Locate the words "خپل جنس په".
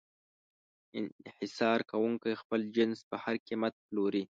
2.41-3.15